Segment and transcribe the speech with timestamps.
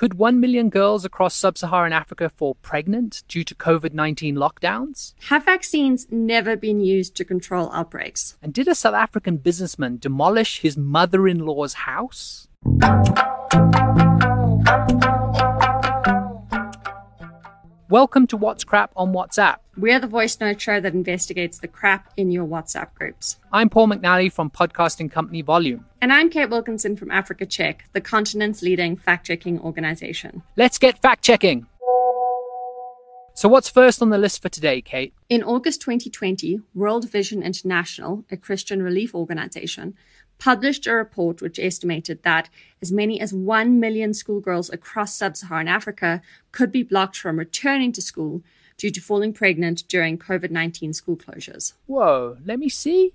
[0.00, 5.12] Could 1 million girls across sub Saharan Africa fall pregnant due to COVID 19 lockdowns?
[5.28, 8.38] Have vaccines never been used to control outbreaks?
[8.40, 12.48] And did a South African businessman demolish his mother in law's house?
[17.90, 19.56] Welcome to What's Crap on WhatsApp.
[19.76, 23.40] We're the voice note show that investigates the crap in your WhatsApp groups.
[23.52, 25.84] I'm Paul McNally from podcasting company Volume.
[26.00, 30.44] And I'm Kate Wilkinson from Africa Check, the continent's leading fact checking organization.
[30.56, 31.66] Let's get fact checking.
[33.34, 35.12] So, what's first on the list for today, Kate?
[35.28, 39.94] In August 2020, World Vision International, a Christian relief organization,
[40.40, 42.48] published a report which estimated that
[42.82, 47.92] as many as 1 million schoolgirls across sub Saharan Africa could be blocked from returning
[47.92, 48.42] to school
[48.76, 51.74] due to falling pregnant during COVID 19 school closures.
[51.86, 53.12] Whoa, let me see.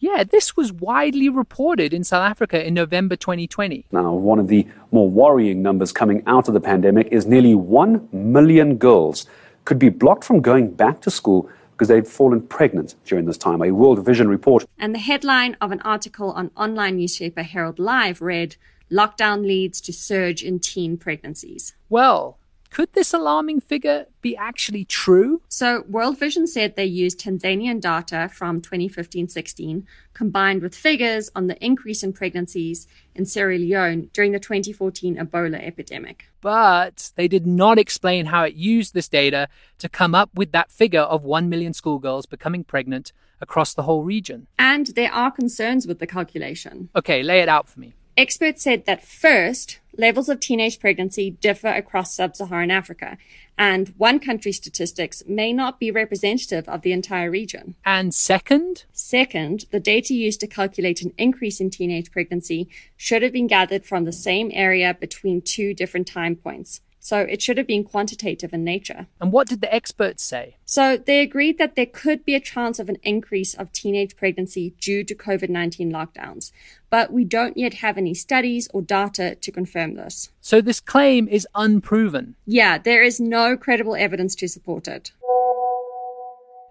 [0.00, 3.86] Yeah, this was widely reported in South Africa in November 2020.
[3.90, 8.08] Now, one of the more worrying numbers coming out of the pandemic is nearly 1
[8.12, 9.26] million girls
[9.64, 13.62] could be blocked from going back to school because they'd fallen pregnant during this time.
[13.62, 14.64] A World Vision report.
[14.78, 18.56] And the headline of an article on online newspaper Herald Live read
[18.90, 21.74] Lockdown leads to surge in teen pregnancies.
[21.88, 22.38] Well,
[22.70, 25.42] could this alarming figure be actually true?
[25.48, 31.46] So, World Vision said they used Tanzanian data from 2015 16 combined with figures on
[31.46, 36.26] the increase in pregnancies in Sierra Leone during the 2014 Ebola epidemic.
[36.40, 40.70] But they did not explain how it used this data to come up with that
[40.70, 44.46] figure of 1 million schoolgirls becoming pregnant across the whole region.
[44.58, 46.88] And there are concerns with the calculation.
[46.96, 47.94] Okay, lay it out for me.
[48.18, 53.16] Experts said that first, levels of teenage pregnancy differ across sub-Saharan Africa,
[53.56, 57.76] and one country's statistics may not be representative of the entire region.
[57.84, 58.86] And second?
[58.92, 63.86] Second, the data used to calculate an increase in teenage pregnancy should have been gathered
[63.86, 66.80] from the same area between two different time points.
[67.08, 69.06] So it should have been quantitative in nature.
[69.18, 70.56] And what did the experts say?
[70.66, 74.74] So they agreed that there could be a chance of an increase of teenage pregnancy
[74.78, 76.52] due to COVID 19 lockdowns.
[76.90, 80.28] But we don't yet have any studies or data to confirm this.
[80.42, 82.36] So this claim is unproven.
[82.44, 85.12] Yeah, there is no credible evidence to support it.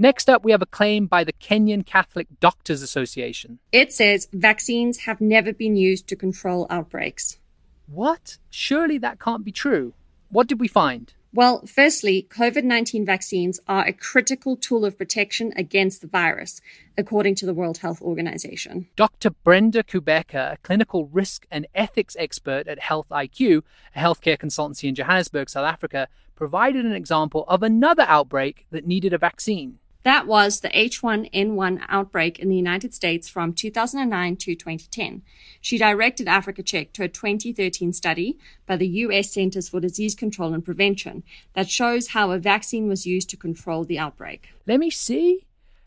[0.00, 3.60] Next up, we have a claim by the Kenyan Catholic Doctors Association.
[3.70, 7.38] It says vaccines have never been used to control outbreaks.
[7.86, 8.38] What?
[8.50, 9.92] Surely that can't be true.
[10.30, 11.12] What did we find?
[11.34, 16.60] Well, firstly, COVID 19 vaccines are a critical tool of protection against the virus,
[16.96, 18.86] according to the World Health Organization.
[18.94, 19.30] Dr.
[19.30, 23.62] Brenda Kubheka, a clinical risk and ethics expert at Health IQ,
[23.96, 29.12] a healthcare consultancy in Johannesburg, South Africa, provided an example of another outbreak that needed
[29.12, 29.80] a vaccine.
[30.04, 35.22] That was the H1N1 outbreak in the United States from 2009 to 2010.
[35.62, 40.52] She directed Africa Check to a 2013 study by the US Centers for Disease Control
[40.52, 41.22] and Prevention
[41.54, 44.50] that shows how a vaccine was used to control the outbreak.
[44.66, 45.46] Let me see.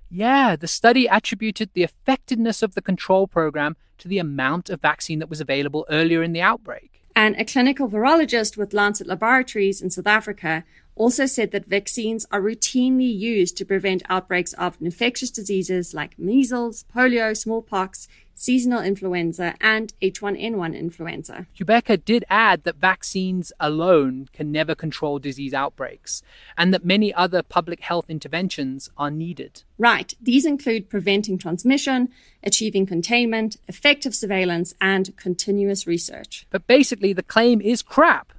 [0.09, 5.19] Yeah, the study attributed the effectiveness of the control program to the amount of vaccine
[5.19, 6.96] that was available earlier in the outbreak.
[7.17, 10.63] And a clinical virologist with Lancet Laboratories in South Africa
[10.95, 16.85] also said that vaccines are routinely used to prevent outbreaks of infectious diseases like measles,
[16.95, 18.07] polio, smallpox,
[18.37, 21.47] seasonal influenza, and H1N1 influenza.
[21.59, 26.21] Kubheka did add that vaccines alone can never control disease outbreaks,
[26.57, 29.63] and that many other public health interventions are needed.
[29.77, 32.09] Right, these include preventing transmission,
[32.43, 36.45] achieving containment, effective surveillance, and continuous research.
[36.49, 38.31] But basically, the claim is crap.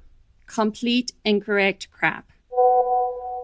[0.47, 2.31] Complete incorrect crap.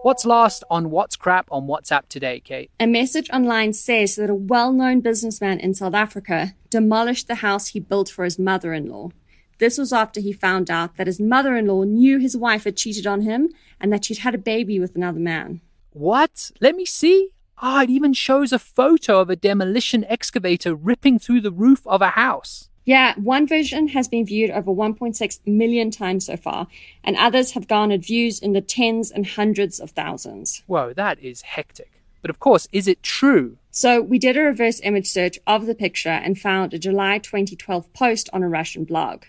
[0.05, 2.69] What's last on What's Crap on WhatsApp today, Kate?
[2.79, 7.69] A message online says that a well known businessman in South Africa demolished the house
[7.69, 9.09] he built for his mother in law.
[9.57, 12.77] This was after he found out that his mother in law knew his wife had
[12.77, 13.49] cheated on him
[13.81, 15.61] and that she'd had a baby with another man.
[15.91, 16.51] What?
[16.61, 17.29] Let me see.
[17.57, 21.81] Ah, oh, it even shows a photo of a demolition excavator ripping through the roof
[21.87, 22.69] of a house.
[22.85, 26.67] Yeah, one version has been viewed over 1.6 million times so far,
[27.03, 30.61] and others have garnered views in the tens and hundreds of thousands.
[30.67, 31.91] Whoa, that is hectic.
[32.21, 33.57] But of course, is it true?
[33.71, 37.91] So we did a reverse image search of the picture and found a July 2012
[37.93, 39.23] post on a Russian blog.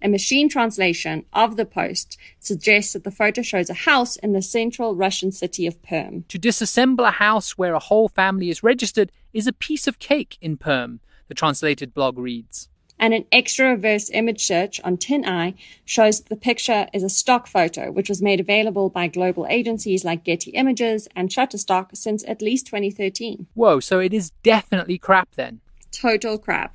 [0.00, 4.42] A machine translation of the post suggests that the photo shows a house in the
[4.42, 6.24] central Russian city of Perm.
[6.28, 10.38] To disassemble a house where a whole family is registered is a piece of cake
[10.40, 12.68] in Perm, the translated blog reads
[12.98, 15.54] and an extra reverse image search on TinEye
[15.84, 20.04] shows that the picture is a stock photo, which was made available by global agencies
[20.04, 23.46] like Getty Images and Shutterstock since at least 2013.
[23.54, 25.60] Whoa, so it is definitely crap then.
[25.90, 26.74] Total crap.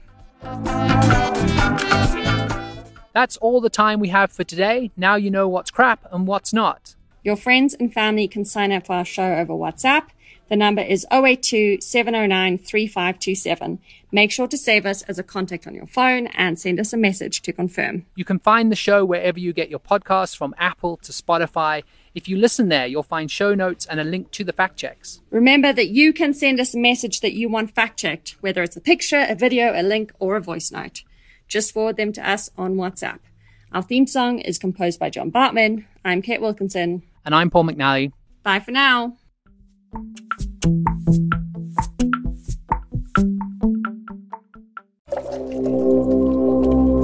[3.13, 4.92] That's all the time we have for today.
[4.95, 6.95] Now you know what's crap and what's not.
[7.24, 10.04] Your friends and family can sign up for our show over WhatsApp.
[10.50, 13.80] The number is 082 709 3527.
[14.12, 16.98] Make sure to save us as a contact on your phone and send us a
[16.98, 18.07] message to confirm.
[18.16, 21.84] You can find the show wherever you get your podcasts from Apple to Spotify.
[22.16, 25.22] If you listen there, you'll find show notes and a link to the fact checks.
[25.30, 28.75] Remember that you can send us a message that you want fact checked, whether it's
[28.75, 31.04] a picture, a video, a link, or a voice note.
[31.48, 33.19] Just forward them to us on WhatsApp.
[33.72, 35.86] Our theme song is composed by John Bartman.
[36.04, 37.04] I'm Kate Wilkinson.
[37.24, 38.12] And I'm Paul McNally.
[38.42, 39.19] Bye for now.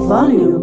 [0.07, 0.54] Volume